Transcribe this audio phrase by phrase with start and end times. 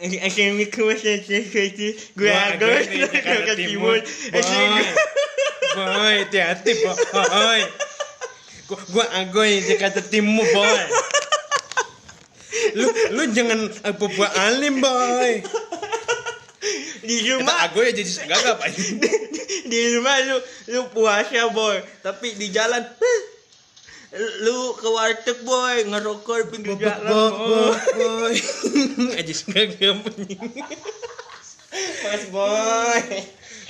[0.00, 4.00] Akan mikir masa sesuatu Gue agak di Jakarta Timur.
[4.00, 4.84] Boy.
[5.72, 7.60] Boy, hati-hati, boy.
[8.88, 10.84] Gua agoy Jakarta Timur, boy.
[12.72, 15.44] Lu lu jangan apa-apa alim, boy.
[17.04, 18.80] Di rumah agoy jadi gagap aja.
[19.72, 20.36] Di rumah lu
[20.68, 22.82] Lu puasa boy Tapi di jalan
[24.12, 28.36] Lu ke warteg boy Ngerokok pinggir jalan boy boy.
[29.18, 30.04] Aja gagap.
[32.04, 33.00] Mas boy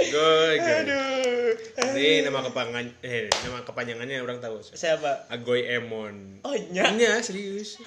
[0.03, 0.75] Goy, goy.
[0.83, 1.55] Aduh
[1.95, 4.59] Ini nama kepangan eh nama kepanjangannya orang tahu.
[4.65, 5.31] Siapa?
[5.31, 6.43] Agoy Emon.
[6.43, 7.79] Oh nya Iya, serius.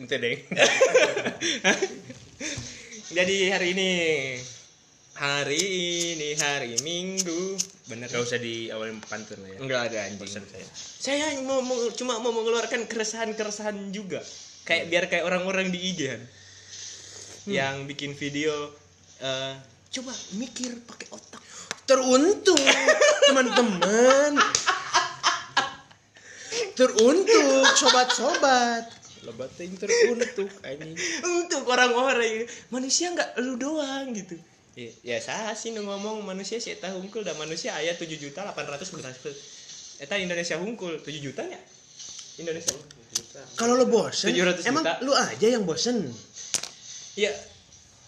[0.00, 0.40] Ente deh.
[3.16, 3.90] Jadi hari ini
[5.20, 5.60] Hari
[6.16, 7.52] ini hari Minggu
[7.92, 9.58] Bener Gak usah di awalin pantun lah ya.
[9.60, 10.64] Enggak ada anjing saya.
[10.72, 14.24] Saya mau, mau- cuma mau mengeluarkan keresahan-keresahan juga
[14.64, 16.22] Kayak biar kayak orang-orang di IG kan
[17.44, 18.72] Yang bikin video
[19.20, 19.60] eh,
[19.92, 21.44] Coba mikir pakai otak
[21.84, 22.56] Teruntuk
[23.28, 24.40] teman-teman.
[26.78, 28.88] Teruntuk sobat-sobat.
[29.26, 30.96] Lebat yang teruntuk anjing.
[31.44, 34.38] Untuk orang-orang Manusia nggak lu doang gitu
[34.72, 38.46] Ya, ya saya sih nu ngomong manusia sih tahu hungkul dan manusia ayat 7 juta
[38.46, 38.86] 800
[39.98, 41.58] Eta Indonesia hungkul 7 juta ya
[42.36, 42.72] Indonesia
[43.52, 45.02] Kalau lo bosen, 700 emang juta.
[45.02, 46.06] lu aja yang bosen.
[47.14, 47.34] Iya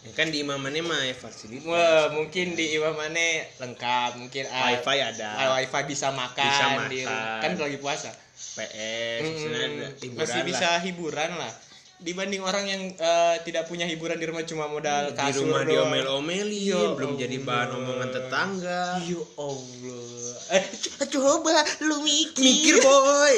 [0.02, 1.62] Ya kan di imamannya mah ya fasilitas.
[1.62, 5.30] Wah, mungkin di Imamane lengkap, mungkin ah, Wifi ada.
[5.30, 7.38] ah, wifi bisa makan, Bisa di makan.
[7.38, 8.10] kan lagi puasa.
[8.34, 10.42] PS, Mm, masih lah.
[10.42, 11.52] bisa hiburan lah.
[12.02, 15.86] Dibanding orang yang eh, tidak punya hiburan di rumah cuma modal di kasur rumah doang.
[15.86, 18.82] diomel-omelin, Ya belum jadi bahan omongan tetangga.
[19.00, 20.34] Ya Allah.
[20.52, 22.42] Eh, co- coba lu mikir.
[22.42, 23.36] Mikir boy.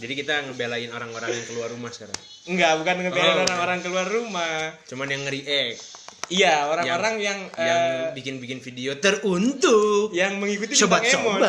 [0.00, 2.16] Jadi kita ngebelain orang-orang yang keluar rumah sekarang.
[2.46, 4.72] Enggak, bukan ngebelain Oh, orang-orang keluar rumah.
[4.86, 5.76] Cuman yang nge-react,
[6.30, 10.14] Iya, orang-orang yang yang eh, bikin-bikin video teruntuk.
[10.14, 11.40] yang mengikuti bintang Emon.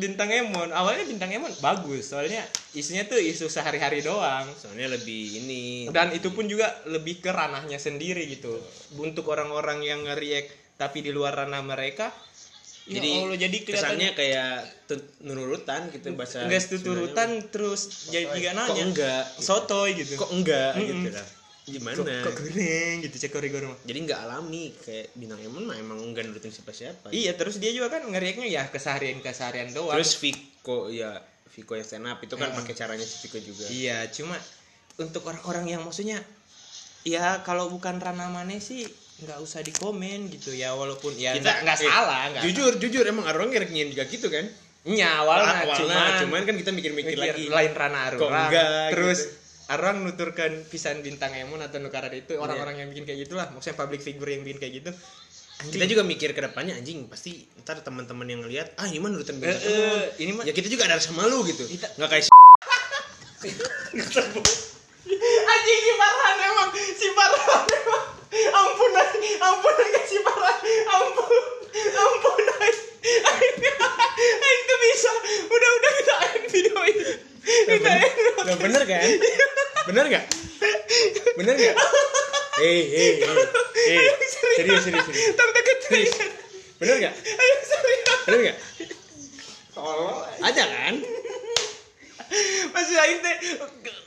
[0.00, 0.68] Bintang Emon.
[0.72, 2.40] Awalnya bintang Emon bagus, soalnya
[2.72, 4.48] isunya tuh isu sehari-hari doang.
[4.56, 5.92] Soalnya lebih ini.
[5.92, 8.56] Dan itu pun juga lebih ke ranahnya sendiri gitu.
[8.96, 12.10] Untuk orang-orang yang nge-react tapi di luar ranah mereka,
[12.88, 14.52] ya jadi Allah, jadi kesannya kelihatannya kayak
[15.22, 16.42] nurutan gitu bahasa.
[16.42, 18.82] enggak tuturutan terus jadi juga Kok nanya.
[18.88, 19.22] enggak?
[19.38, 20.18] Sotoy gitu.
[20.18, 20.88] Kok enggak Mm-mm.
[20.88, 21.26] gitu lah.
[21.62, 21.94] Gimana?
[21.94, 23.78] kok, kok goreng gitu cek korigor mah.
[23.82, 27.14] Jadi enggak alami kayak bintang Emon mah emang enggak nurutin siapa-siapa.
[27.14, 29.94] Iya, terus dia juga kan ngeriaknya ya keseharian-keseharian doang.
[29.94, 32.58] Terus Viko ya Viko yang stand up itu kan Hmm.
[32.58, 33.70] pakai caranya si Viko juga.
[33.70, 34.34] Iya, cuma
[34.96, 36.18] untuk orang-orang yang maksudnya
[37.02, 38.82] ya kalau bukan ranah mana sih
[39.22, 43.04] nggak usah dikomen gitu ya walaupun ya Kita- nggak nggak eh, salah nggak Jujur, jujur
[43.06, 44.50] emang orang ngerengin juga gitu kan.
[44.82, 47.46] Nya awalnya, Awalnya, cuman, cuman kan kita mikir-mikir mikir lagi.
[47.46, 48.50] lain ranah orang.
[48.90, 49.41] Terus gitu.
[49.68, 54.00] Orang nuturkan pisan bintang emon atau nukaran itu orang-orang yang bikin kayak gitulah, maksudnya public
[54.00, 54.90] figure yang bikin kayak gitu.
[55.62, 59.38] Kita juga mikir ke depannya anjing pasti ntar teman-teman yang ngelihat ah ini mah nurutin
[59.38, 60.02] bintang Emon.
[60.18, 61.62] ini mah Ya kita juga ada rasa malu gitu.
[61.62, 62.32] Kita- Nggak kayak si
[65.46, 68.04] anjing si Farhan emang si Farhan emang.
[68.32, 68.90] Ampun
[69.38, 70.56] ampun si Farhan.
[70.88, 71.30] Ampun
[71.94, 72.72] ampun ay
[73.22, 75.10] ay itu bisa
[75.46, 77.06] udah udah kita end video ini
[77.70, 79.06] kita end Nah, bener kan?
[79.92, 80.24] Bener nggak?
[81.36, 81.76] Bener nggak?
[82.54, 83.36] Eh, eh, eh,
[83.88, 84.00] eh,
[84.56, 85.24] serius, serius, serius.
[85.82, 86.12] Serius.
[86.76, 87.14] Bener nggak?
[87.14, 88.58] ayo serius Bener nggak?
[89.72, 90.94] tolong Ada kan?
[92.72, 93.36] masih aing teh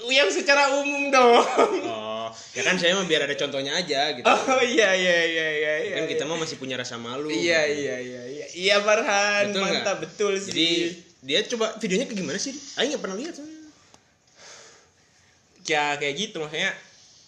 [0.08, 1.46] yang secara umum dong
[1.86, 4.26] Oh, ya kan saya mah biar ada contohnya aja gitu.
[4.26, 7.30] oh iya iya iya iya iya kan kita mah masih punya rasa malu.
[7.30, 7.86] iya gitu.
[7.86, 10.70] iya iya iya iya Farhan Betul mantap betul sih Jadi
[11.22, 12.54] dia coba videonya ke gimana sih?
[12.76, 13.55] Aing nggak pernah lihat soalnya.
[15.66, 16.72] Ya kayak gitu maksudnya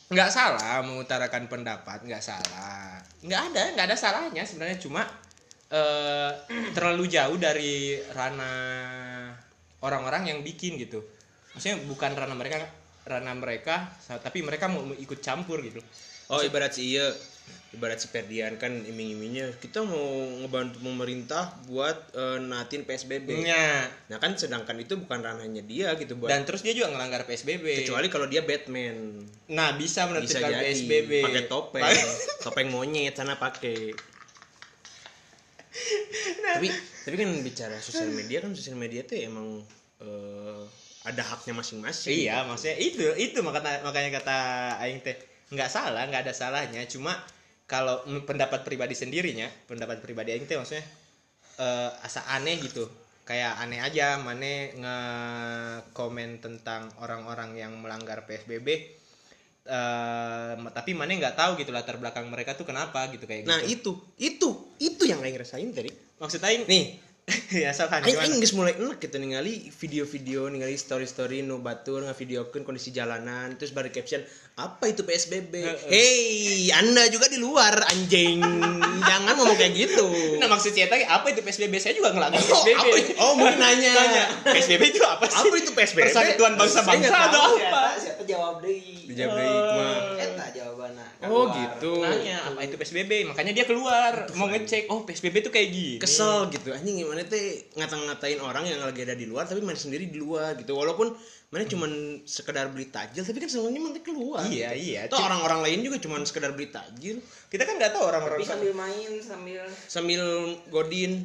[0.07, 3.01] nggak salah mengutarakan pendapat nggak salah.
[3.25, 5.03] Nggak ada nggak ada salahnya sebenarnya cuma
[5.73, 6.31] eh,
[6.75, 9.33] terlalu jauh dari ranah
[9.83, 11.03] orang-orang yang bikin gitu.
[11.57, 12.63] Maksudnya bukan ranah mereka
[13.07, 13.87] ranah mereka
[14.19, 15.79] tapi mereka mau ikut campur gitu
[16.27, 17.07] Oh ibarat si iya
[17.75, 23.43] ibarat si Ferdian kan iming-imingnya kita mau ngebantu pemerintah buat eh, natin PSBB.
[23.43, 23.87] Nya.
[24.07, 27.83] Nah kan sedangkan itu bukan ranahnya dia gitu buat dan terus dia juga ngelanggar PSBB
[27.83, 29.23] kecuali kalau dia Batman.
[29.51, 30.63] Nah bisa bisa menertibkan jadi.
[30.63, 31.83] PSBB pakai topeng.
[32.47, 33.91] Topeng monyet sana pakai.
[36.47, 36.67] Tapi
[37.07, 39.63] tapi kan bicara sosial media kan sosial media tuh emang
[40.03, 40.61] eh,
[41.07, 42.11] ada haknya masing-masing.
[42.11, 44.37] Iya, maksudnya itu itu makanya makanya kata
[44.83, 45.15] aing teh
[45.51, 46.83] nggak salah, nggak ada salahnya.
[46.87, 47.15] Cuma
[47.67, 50.83] kalau pendapat pribadi sendirinya, pendapat pribadi aing teh maksudnya
[51.59, 52.87] eh, asa aneh gitu.
[53.27, 58.97] Kayak aneh aja mane nge-komen tentang orang-orang yang melanggar PSBB
[59.67, 63.59] eh eh, tapi mana nggak tahu gitu latar belakang mereka tuh kenapa gitu kayak nah
[63.67, 63.99] gitu.
[64.15, 64.49] itu itu
[64.79, 65.91] itu yang aing rasain tadi
[66.23, 67.06] maksud aing nih
[67.51, 68.23] ya aing gimana?
[68.23, 73.75] aing geus mulai enak gitu ningali video-video ningali story-story nu batur ngavideokeun kondisi jalanan terus
[73.75, 74.23] bari caption
[74.55, 75.53] apa itu PSBB
[75.91, 78.39] hei anda juga di luar anjing
[79.03, 80.07] jangan ngomong kayak gitu
[80.39, 81.73] Nah maksud saya tadi apa itu PSBB?
[81.81, 82.77] Saya juga ngelanggar Oh, PSBB.
[82.77, 83.11] apa itu?
[83.17, 83.91] Oh, mungkin nanya.
[83.91, 85.37] Tanya, PSBB itu apa sih?
[85.41, 87.83] apa itu PSBB Persatuan bangsa-bangsa atau apa?
[87.97, 89.01] Siapa jawab deui?
[89.07, 89.95] dijawab deui kumaha
[91.25, 93.25] Oh gitu Nanya apa itu PSBB?
[93.33, 94.85] Makanya dia keluar mau ngecek.
[94.93, 95.95] Oh PSBB itu kayak gini.
[95.97, 100.05] kesel gitu anjing gimana teh ngata-ngatain orang yang lagi ada di luar tapi mana sendiri
[100.05, 101.17] di luar gitu walaupun
[101.47, 104.83] mana cuman sekedar beli tajil tapi kan sebenarnya mana keluar Iya gitu.
[104.83, 105.01] iya.
[105.07, 108.37] Toh orang-orang lain juga cuman sekedar beli tajil Kita kan nggak tahu orang-orang.
[108.43, 110.21] Tapi sambil main sambil sambil
[110.67, 111.23] godin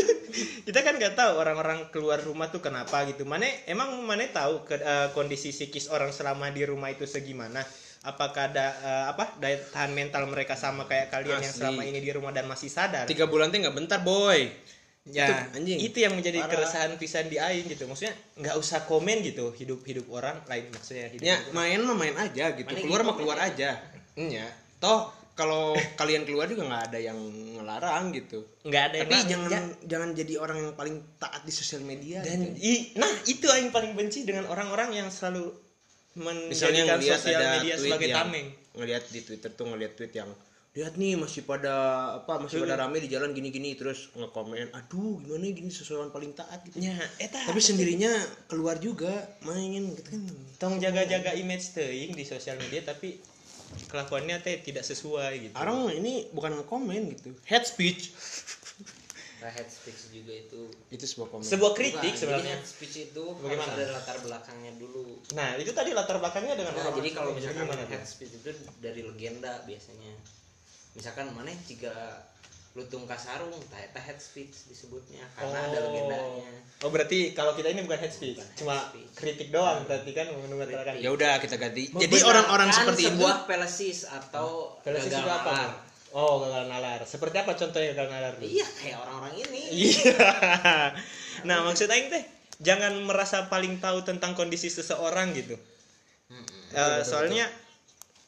[0.66, 3.24] Kita kan nggak tahu orang-orang keluar rumah tuh kenapa gitu.
[3.24, 7.64] Mana emang mana tahu ke, eh, kondisi psikis orang selama di rumah itu segimana?
[8.00, 11.58] Apakah ada eh, apa daya tahan mental mereka sama kayak kalian yang Asli.
[11.58, 13.04] selama ini di rumah dan masih sadar?
[13.04, 14.46] tiga bulan teh nggak bentar boy
[15.04, 15.78] ya Itu, anjing.
[15.80, 16.50] itu yang menjadi Parah.
[16.52, 21.08] keresahan pisan di aing gitu maksudnya nggak usah komen gitu hidup hidup orang lain maksudnya
[21.08, 23.70] hidup ya main mah main aja gitu Mana keluar mah keluar main aja
[24.14, 24.46] ya
[24.76, 27.16] toh kalau kalian keluar juga nggak ada yang
[27.56, 29.30] ngelarang gitu nggak ada yang tapi larang.
[29.32, 32.60] jangan Ya, jangan jadi orang yang paling taat di sosial media dan gitu.
[32.60, 35.56] i, nah itu aing paling benci dengan orang-orang yang selalu
[36.18, 38.46] misalnya ngelihat ada media tweet sebagai yang tameng.
[38.74, 40.30] ngelihat di Twitter tuh ngelihat tweet yang
[40.78, 41.74] lihat nih masih pada
[42.22, 46.62] apa masih pada rame di jalan gini-gini terus ngekomen aduh gimana gini seseorang paling taat
[46.70, 46.78] gitu.
[46.78, 48.10] Ya eta tapi sendirinya
[48.46, 49.10] keluar juga
[49.42, 50.20] main gitu kan.
[50.60, 53.18] Tong jaga-jaga image teuing di sosial media tapi
[53.90, 55.54] kelakuannya teh tidak sesuai gitu.
[55.58, 57.34] Orang ini bukan ngekomen gitu.
[57.48, 58.14] Head speech
[59.38, 62.58] Nah, head speech juga itu itu sebuah komen sebuah kritik Bukan, sebenarnya.
[62.58, 63.70] head speech itu Bagaimana?
[63.70, 65.14] ada latar belakangnya dulu.
[65.38, 68.50] Nah itu tadi latar belakangnya dengan nah orang jadi kalau misalkan gimana head speech itu
[68.82, 70.10] dari legenda biasanya.
[70.98, 71.94] Misalkan mana jika
[72.76, 76.50] lutung kasarung tah eta head speech disebutnya karena ada legendanya.
[76.82, 79.10] Oh berarti kalau kita ini bukan head speech, Bukan head cuma speech.
[79.18, 80.94] kritik doang berarti kan mengutarakan.
[80.98, 81.90] ya udah kita ganti.
[81.90, 85.87] Membenarkan jadi orang-orang seperti itu sebuah pelesis atau itu apa?
[86.16, 87.00] Oh gagal nalar.
[87.04, 88.34] Seperti apa contohnya gagal nalar?
[88.40, 89.60] iya kayak orang-orang ini
[89.92, 90.16] Iya.
[91.48, 92.24] nah maksud Aing teh
[92.58, 95.54] jangan merasa paling tahu tentang kondisi seseorang gitu.
[96.32, 96.74] Mm-mm.
[96.74, 97.46] Eh, soalnya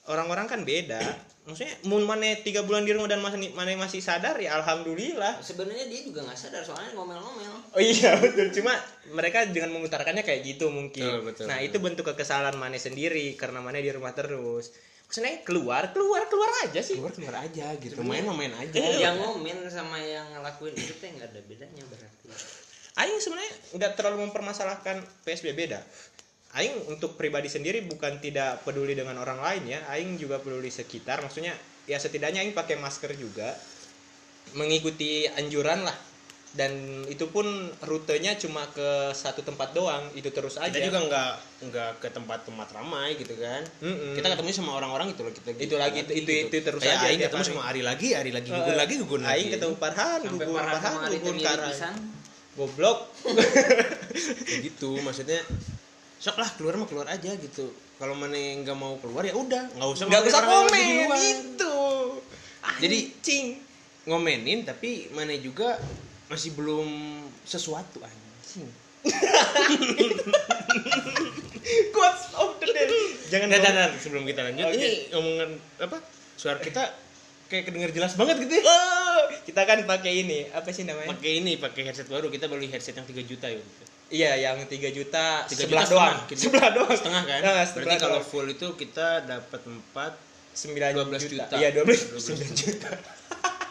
[0.07, 1.01] orang-orang kan beda.
[1.41, 5.41] Maksudnya mun mana tiga bulan di rumah dan masih mana masih sadar ya alhamdulillah.
[5.41, 8.77] sebenarnya dia juga nggak sadar soalnya ngomel-ngomel Oh iya betul cuma
[9.11, 11.01] mereka dengan mengutarakannya kayak gitu mungkin.
[11.01, 11.69] Betul, betul, nah betul.
[11.73, 14.71] itu bentuk kekesalan Mane sendiri karena Mane di rumah terus.
[15.11, 16.95] Maksudnya keluar keluar keluar aja sih.
[16.95, 21.35] keluar keluar aja gitu main main aja yang ngomel sama yang ngelakuin itu teh nggak
[21.35, 22.31] ada bedanya berarti
[22.99, 25.83] Aing sebenarnya nggak terlalu mempermasalahkan PSBB dah.
[26.59, 29.79] Aing untuk pribadi sendiri bukan tidak peduli dengan orang lain ya.
[29.95, 31.23] Aing juga peduli sekitar.
[31.23, 31.55] Maksudnya
[31.87, 33.55] ya setidaknya Aing pakai masker juga,
[34.59, 35.95] mengikuti anjuran lah.
[36.51, 36.73] Dan
[37.07, 37.47] itu pun
[37.81, 40.03] rutenya cuma ke satu tempat doang.
[40.13, 40.67] Itu terus aja.
[40.67, 44.17] kita juga nggak nggak ke tempat-tempat ramai gitu kan Mm-mm.
[44.17, 47.07] kita ketemu sama orang-orang itu loh kita Itu lagi, itu- itu- itu terus Kayak aja
[47.07, 47.51] Aing ketemu hari.
[47.53, 49.85] sama Ari lagi Ari lagi gugun lagi gugun lagi Aing ketemu gugun
[51.21, 51.69] teh mirip Karai.
[51.71, 51.95] pisan
[52.51, 52.99] Goblok.
[54.65, 55.41] Gitu maksudnya
[56.17, 59.89] sok lah keluar mah keluar aja gitu kalau mana nggak mau keluar ya udah nggak
[59.91, 61.77] usah Nggak usah komen gitu.
[62.81, 63.47] Jadi Cing.
[64.03, 65.77] ngomenin tapi mana juga
[66.31, 66.87] masih belum
[67.43, 68.71] sesuatu anjing
[71.91, 72.87] Quotes of the day.
[73.29, 74.77] Jangan Nah, nah, nah, sebelum kita lanjut Oke.
[74.77, 75.97] ini ngomongan apa
[76.35, 76.83] suara kita
[77.47, 81.11] kayak kedenger jelas banget gitu ya Oh, kita kan pakai ini, apa sih namanya?
[81.11, 83.85] pakai ini pakai headset baru kita beli headset yang 3 juta ya gitu.
[84.11, 86.15] Iya, yang 3 juta 3 sebelah juta doang.
[86.15, 86.29] setengah.
[86.29, 86.93] Kita- Sebelah doang.
[86.93, 90.13] setengah kan Nah, berarti sebelah kalau full itu kita dapat 4
[90.53, 91.47] 9 12 juta.
[91.47, 91.55] juta.
[91.57, 92.91] Iya, 12 12 9 juta.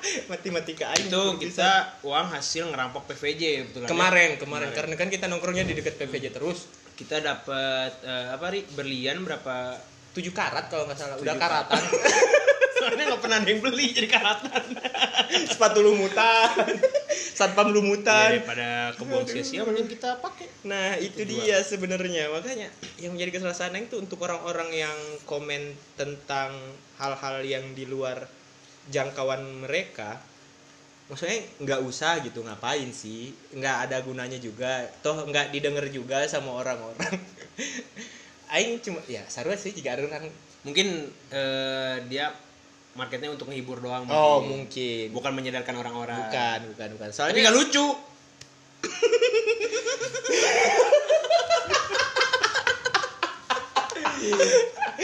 [0.31, 3.91] Matematika aing itu kita uang hasil ngerampok PVJ betul kan ya?
[3.91, 6.65] kemarin, kemarin karena kan kita nongkrongnya di dekat PVJ terus.
[6.99, 9.79] kita dapat eh, apa ri berlian berapa
[10.11, 11.83] 7 karat kalau nggak salah, udah Tujuh karatan.
[12.79, 14.63] soalnya nggak pernah ada yang beli jadi karatan
[15.51, 16.47] Sepatu lumutan.
[17.11, 18.39] Satpam lumutan.
[18.39, 21.43] daripada kebuang sia-sia mending kita pakai Nah itu Kedua.
[21.43, 22.67] dia sebenarnya makanya
[22.99, 26.55] yang menjadi kesalahan itu untuk orang-orang yang komen tentang
[26.99, 28.27] hal-hal yang di luar
[28.89, 30.19] jangkauan mereka
[31.09, 33.33] maksudnya nggak usah gitu ngapain sih?
[33.57, 34.85] Nggak ada gunanya juga.
[35.01, 37.17] Toh nggak didengar juga sama orang-orang.
[38.53, 40.29] Aing cuma ya sarua sih jika orang.
[40.61, 42.29] Mungkin eh, dia
[42.93, 45.09] marketnya untuk menghibur doang oh mungkin.
[45.09, 46.29] bukan menyadarkan orang-orang.
[46.29, 47.09] Bukan bukan bukan.
[47.09, 47.87] Tapi soalnya nggak lucu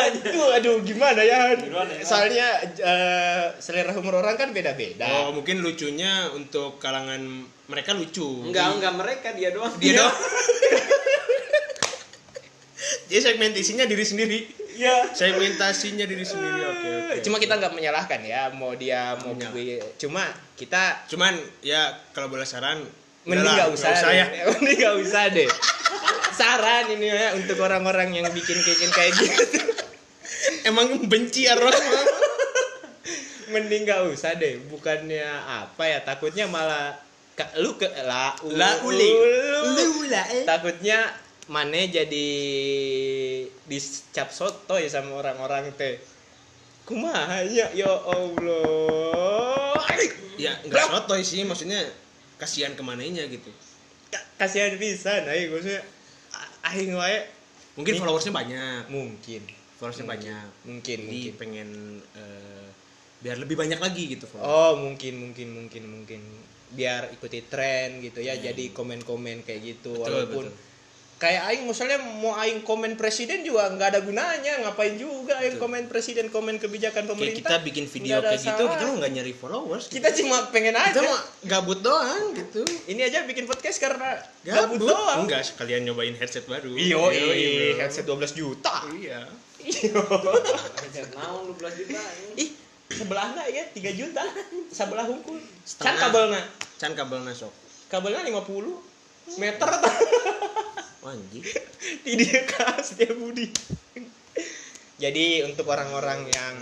[0.05, 1.57] Aduh, aduh gimana ya?
[1.57, 2.03] Gimana ya?
[2.05, 2.47] Soalnya
[2.79, 5.05] eh, selera humor orang kan beda-beda.
[5.25, 7.21] Oh, mungkin lucunya untuk kalangan
[7.65, 8.45] mereka lucu.
[8.45, 9.73] Enggak, enggak mereka dia doang.
[9.77, 10.13] Dia dong.
[13.05, 14.39] Dia segmentasinya diri sendiri.
[14.75, 15.07] Ya.
[15.13, 16.61] Segmentasinya diri sendiri.
[16.65, 17.15] Oke, oke.
[17.21, 19.79] Cuma kita nggak menyalahkan ya, mau dia mau gue.
[20.01, 20.25] Cuma
[20.57, 22.81] kita Cuman ya kalau boleh saran
[23.25, 24.13] mending nggak usah, deh.
[24.13, 24.25] ya.
[24.57, 25.49] mending nggak usah deh.
[26.35, 29.59] Saran ini ya untuk orang-orang yang bikin bikin kayak gitu.
[30.63, 31.75] Emang benci ya Ros?
[33.47, 34.59] mending nggak usah deh.
[34.67, 35.99] Bukannya apa ya?
[36.01, 36.97] Takutnya malah
[37.33, 39.09] ka- lu ke la, La uli.
[39.11, 40.25] lu- lah.
[40.45, 41.13] takutnya
[41.45, 42.29] Mane jadi
[43.63, 46.01] dicap soto ya sama orang-orang teh
[46.85, 49.77] kumaha ya ya Allah
[50.35, 51.79] Ya nggak sotoy sih, maksudnya
[52.35, 53.47] kasihan ke mananya gitu.
[54.09, 55.85] Ka- kasihan pisan aing maksudnya
[56.65, 57.19] aing wae
[57.75, 57.99] Mungkin Nih.
[57.99, 59.41] followersnya banyak, mungkin
[59.75, 60.47] followersnya banyak.
[60.63, 61.69] mungkin Jadi mungkin pengen
[62.15, 62.67] eh,
[63.19, 64.47] biar lebih banyak lagi gitu followers.
[64.47, 66.21] oh mungkin mungkin mungkin mungkin
[66.71, 70.74] biar ikuti tren gitu ya jadi komen-komen kayak gitu Betul, walaupun betul.
[71.15, 75.63] Kayak aing misalnya mau aing komen presiden juga nggak ada gunanya ngapain juga aing Betul.
[75.63, 78.83] komen presiden komen kebijakan Kayak pemerintah kita bikin video kayak gitu, kita salah.
[78.83, 79.83] mah nggak nyari followers.
[79.87, 82.61] kita cuma pengen aja kita gabut doang gitu.
[82.85, 86.75] ini aja bikin podcast karena gabut Gabut doang Enggak, sekalian nyobain headset baru.
[86.75, 87.79] iyo Iya.
[87.79, 89.23] headset 12 juta Iya.
[89.61, 90.03] iyo
[91.11, 92.33] Naon lu belas juta ini.
[92.37, 92.49] ih
[92.87, 94.21] sebelahnya ya 3 juta
[94.69, 95.39] sebelah hukum
[95.73, 96.43] can kabelnya
[96.75, 97.55] Can kabel nasok.
[97.87, 98.83] kabelnya 50
[99.37, 99.69] meter
[101.05, 101.45] Anjing.
[102.05, 103.53] tidak kas dia budi
[104.95, 106.55] jadi untuk orang-orang yang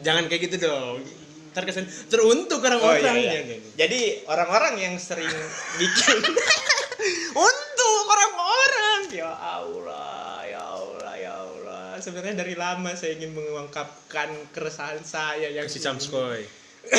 [0.00, 1.04] Jangan kayak gitu dong.
[1.52, 3.56] Ntar kesan teruntuk Oh, orang-orang iya, iya.
[3.58, 3.84] ya.
[3.84, 5.28] Jadi orang-orang yang sering
[5.76, 6.18] bikin
[7.50, 11.84] untuk orang-orang ya Allah, ya Allah, ya Allah.
[12.00, 16.46] Sebenarnya dari lama saya ingin mengungkapkan keresahan saya yang Si Samskoy.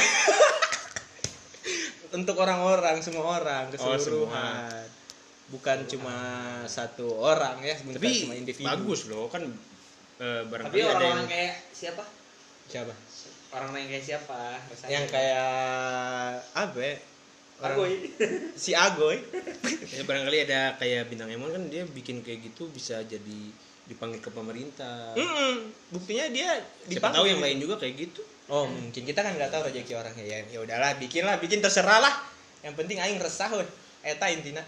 [2.17, 4.83] untuk orang-orang semua orang Oh, keseluruhan.
[5.51, 6.15] Bukan cuma
[6.65, 8.65] satu orang ya, bukan Tapi cuma individu.
[8.65, 12.03] bagus loh kan eh, Tapi barangkali ada yang orang-orang kayak siapa?
[12.71, 12.93] Siapa?
[13.51, 14.39] Orang yang kayak siapa?
[14.63, 14.89] Rasanya.
[14.89, 15.49] Yang kayak
[16.55, 16.79] apa?
[16.79, 16.95] ya?
[17.61, 17.93] Orang- Agoy.
[18.63, 19.17] Si Agoy.
[19.95, 23.39] ya barangkali ada kayak bintang Emon kan dia bikin kayak gitu bisa jadi
[23.85, 25.11] dipanggil ke pemerintah.
[25.13, 25.67] Mm-mm.
[25.91, 28.23] Buktinya dia Siapa tahu yang lain juga kayak gitu.
[28.47, 30.37] Oh mungkin kita kan nggak tahu rezeki orangnya ya.
[30.47, 32.13] Ya udahlah, bikin lah, bikin terserah lah.
[32.63, 33.67] Yang penting aing resah weh.
[34.01, 34.63] Eta intina.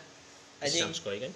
[0.63, 0.82] Anjing.
[0.88, 1.32] Samskoy kan.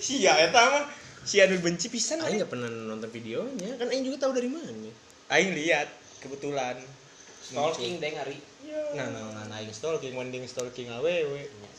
[0.00, 0.84] Sia eta mah.
[1.22, 2.18] Si anu benci pisan.
[2.18, 4.90] Aing Aing, nggak pernah nonton videonya kan Aing juga tahu dari mana.
[5.32, 5.88] aing lihat
[6.20, 6.76] kebetulan.
[7.44, 8.38] Stalking deh ngari.
[8.96, 11.44] Nah, nah, nah, nah, aing stalking, mending stalking awewe.
[11.44, 11.70] Iya.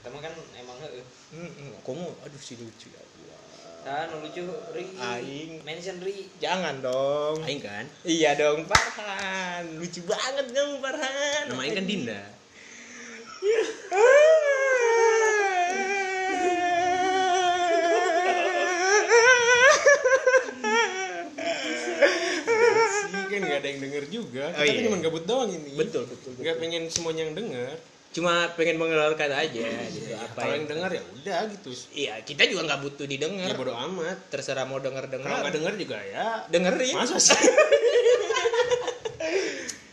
[0.00, 1.04] Eta mah kan emang heeh.
[1.32, 3.38] Hmm, kamu aduh si lucu ya Allah.
[3.82, 4.84] Kan lucu Ri.
[4.98, 5.50] Aing.
[5.66, 6.30] Mention Ri.
[6.38, 7.42] Jangan dong.
[7.42, 7.84] Aing kan.
[8.06, 9.78] Iya dong, Farhan.
[9.78, 11.42] Lucu banget kamu, Farhan.
[11.50, 12.22] Nama Aing kan Dinda.
[23.32, 24.44] kan nggak ada yang denger juga.
[24.46, 24.84] Kita Oh, kan iya.
[24.84, 25.70] cuma gabut doang ini.
[25.72, 26.42] Betul, betul, betul.
[26.42, 27.72] Nggak pengen semuanya yang denger.
[28.12, 31.70] Cuma pengen mengeluarkan aja gitu apa Kalau yang denger ya udah gitu.
[31.90, 33.48] Iya, kita juga nggak butuh didengar.
[33.48, 34.28] Ya bodo amat.
[34.28, 35.38] Terserah mau denger Kalau dengar.
[35.40, 36.44] nggak denger juga ya.
[36.46, 36.92] dengerin.
[36.92, 37.40] Masa sih?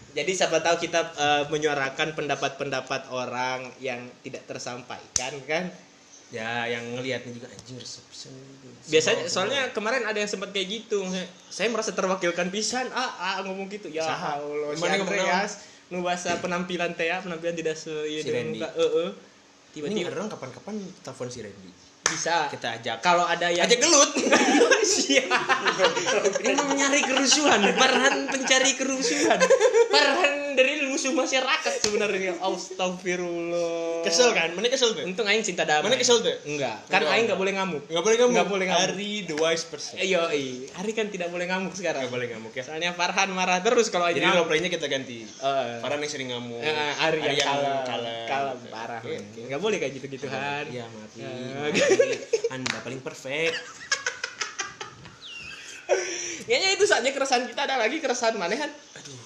[0.10, 5.72] Jadi siapa tahu kita eh, menyuarakan pendapat-pendapat orang yang tidak tersampaikan kan.
[6.30, 7.82] Ya yang ngelihatnya juga anjir.
[8.90, 11.02] Biasanya soalnya kemarin ada yang sempat kayak gitu.
[11.50, 12.90] Saya merasa terwakilkan pisan.
[12.94, 13.90] Ah, ah ngomong gitu.
[13.90, 14.42] Ya Saha?
[14.42, 15.52] Allah, si Andreas
[15.90, 18.62] nu bahasa penampilan teh ya, penampilan tidak se ieu Si Randy.
[18.62, 19.10] Heeh.
[19.70, 21.72] Ini Tiba-tiba orang kapan-kapan telepon si Randy.
[22.10, 22.50] bisa.
[22.50, 23.06] Kita ajak.
[23.06, 24.12] Kalau ada yang Ajak gelut.
[26.42, 27.60] Ini mau mencari kerusuhan.
[27.78, 29.38] Farhan pencari kerusuhan.
[29.94, 30.29] Farhan dari
[31.00, 32.36] musuh masyarakat sebenarnya.
[32.44, 34.04] Astagfirullah.
[34.04, 34.52] Kesel kan?
[34.52, 35.08] Mana kesel tuh?
[35.08, 35.88] Untung aing cinta damai.
[35.88, 36.36] Mana kesel tuh?
[36.44, 36.84] Enggak.
[36.92, 37.16] Kan Enggak.
[37.16, 37.84] aing enggak boleh ngamuk.
[37.88, 38.34] Nggak boleh ngamuk.
[38.36, 38.84] Nggak boleh ngamuk.
[38.92, 39.96] Ari the wise person.
[40.04, 40.28] Yo,
[40.76, 42.04] Hari kan tidak boleh ngamuk sekarang.
[42.04, 42.64] Nggak boleh ngamuk ya.
[42.68, 45.24] Soalnya Farhan marah terus kalau aing Jadi role playnya kita ganti.
[45.24, 46.60] Eh, Farhan yang sering ngamuk.
[46.60, 47.80] eh, Ari yang kalem.
[47.88, 48.28] kalem.
[48.28, 49.00] Kalem parah.
[49.00, 49.16] Oke.
[49.40, 50.68] Enggak boleh kayak gitu-gituhan.
[50.68, 51.24] Iya, mati.
[51.24, 51.32] Ya.
[51.64, 51.80] mati.
[52.52, 53.56] Anda paling perfect.
[56.50, 58.68] Kayaknya itu saatnya keresahan kita ada lagi keresahan manehan.
[58.98, 59.22] Aduh.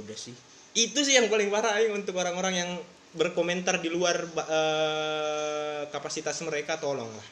[0.00, 0.32] Udah sih.
[0.72, 2.70] Itu sih yang paling parah aing untuk orang-orang yang
[3.12, 7.24] berkomentar di luar eh, kapasitas mereka tolonglah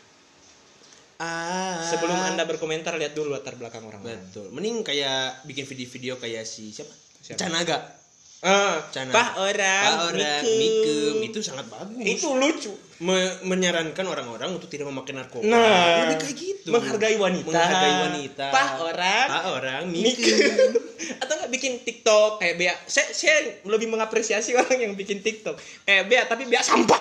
[1.21, 1.85] Ah.
[1.85, 4.49] sebelum anda berkomentar lihat dulu latar belakang orang lain Betul.
[4.57, 6.97] Mending kayak bikin video-video kayak si siapa?
[7.21, 7.37] Siapa?
[7.37, 8.00] Canaga.
[8.41, 9.13] Eh, Cana.
[9.13, 12.01] Pak orang, Pak orang mikem itu sangat bagus.
[12.01, 12.73] Itu lucu.
[13.05, 15.45] Me- menyarankan orang-orang untuk tidak memakai narkoba.
[15.45, 16.69] Nah, Lebih kayak gitu.
[16.73, 17.53] Menghargai wanita.
[17.53, 18.47] Menghargai wanita.
[18.49, 19.27] Pak orang.
[19.29, 20.25] Pak orang Mikem.
[20.25, 20.73] mikem.
[21.21, 22.73] Atau nggak bikin TikTok kayak Bea.
[22.89, 25.61] Saya, saya lebih mengapresiasi orang yang bikin TikTok.
[25.85, 27.01] Kayak Bea tapi Bea sampah.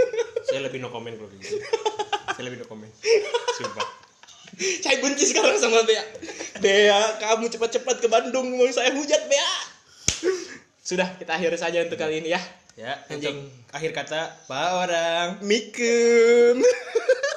[0.48, 1.60] Saya lebih no comment kalau gitu.
[2.32, 2.88] Saya lebih no comment.
[3.60, 3.84] Sumpah.
[4.56, 6.00] saya benci sekarang sama Bea.
[6.64, 9.52] Bea, kamu cepat-cepat ke Bandung mau saya hujat Bea.
[10.88, 12.40] Sudah, kita akhiri saja untuk kali ini ya.
[12.72, 13.44] Ya, Anjing.
[13.44, 16.64] untuk akhir kata Pak orang Mikem.